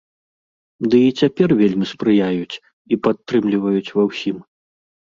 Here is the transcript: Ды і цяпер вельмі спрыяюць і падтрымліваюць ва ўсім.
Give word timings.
Ды 0.93 1.01
і 1.09 1.11
цяпер 1.23 1.49
вельмі 1.61 1.85
спрыяюць 1.93 2.59
і 2.95 3.03
падтрымліваюць 3.05 3.89
ва 3.97 4.03
ўсім. 4.13 4.37